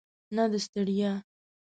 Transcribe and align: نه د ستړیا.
نه 0.35 0.43
د 0.51 0.53
ستړیا. 0.65 1.11